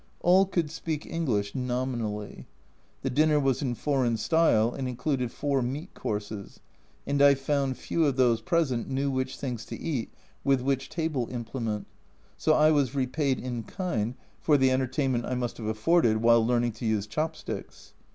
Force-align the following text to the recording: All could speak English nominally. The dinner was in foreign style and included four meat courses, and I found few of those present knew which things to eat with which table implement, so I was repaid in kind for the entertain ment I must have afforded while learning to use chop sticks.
All 0.21 0.47
could 0.47 0.71
speak 0.71 1.05
English 1.05 1.53
nominally. 1.53 2.47
The 3.03 3.11
dinner 3.11 3.39
was 3.39 3.61
in 3.61 3.75
foreign 3.75 4.17
style 4.17 4.73
and 4.73 4.87
included 4.87 5.31
four 5.31 5.61
meat 5.61 5.93
courses, 5.93 6.59
and 7.05 7.21
I 7.21 7.35
found 7.35 7.77
few 7.77 8.05
of 8.05 8.15
those 8.15 8.41
present 8.41 8.89
knew 8.89 9.11
which 9.11 9.37
things 9.37 9.63
to 9.65 9.79
eat 9.79 10.11
with 10.43 10.61
which 10.61 10.89
table 10.89 11.27
implement, 11.29 11.85
so 12.35 12.55
I 12.55 12.71
was 12.71 12.95
repaid 12.95 13.37
in 13.37 13.61
kind 13.61 14.15
for 14.39 14.57
the 14.57 14.71
entertain 14.71 15.11
ment 15.11 15.25
I 15.27 15.35
must 15.35 15.57
have 15.57 15.67
afforded 15.67 16.17
while 16.17 16.43
learning 16.43 16.71
to 16.71 16.85
use 16.87 17.05
chop 17.05 17.35
sticks. 17.35 17.93